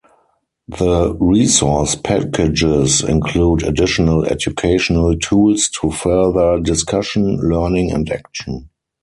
[0.67, 8.71] The resource packages include additional educational tools to further discussion, learning and action.